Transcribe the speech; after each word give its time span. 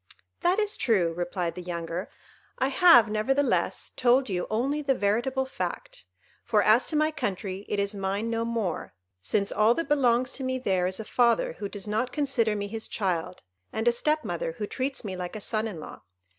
"That 0.41 0.57
is 0.57 0.77
true," 0.77 1.13
replied 1.13 1.53
the 1.53 1.61
younger; 1.61 2.09
"I 2.57 2.69
have, 2.69 3.07
nevertheless, 3.07 3.91
told 3.95 4.29
you 4.29 4.47
only 4.49 4.81
the 4.81 4.95
veritable 4.95 5.45
fact; 5.45 6.05
for 6.43 6.63
as 6.63 6.87
to 6.87 6.95
my 6.95 7.11
country, 7.11 7.67
it 7.69 7.77
is 7.77 7.93
mine 7.93 8.27
no 8.31 8.43
more, 8.43 8.95
since 9.21 9.51
all 9.51 9.75
that 9.75 9.87
belongs 9.89 10.31
to 10.33 10.43
me 10.43 10.57
there 10.57 10.87
is 10.87 10.99
a 10.99 11.05
father 11.05 11.53
who 11.53 11.69
does 11.69 11.87
not 11.87 12.11
consider 12.11 12.55
me 12.55 12.65
his 12.67 12.87
child, 12.87 13.43
and 13.71 13.87
a 13.87 13.91
step 13.91 14.23
mother 14.25 14.53
who 14.53 14.65
treats 14.65 15.05
me 15.05 15.15
like 15.15 15.35
a 15.35 15.39
son 15.39 15.67
in 15.67 15.79
law. 15.79 16.01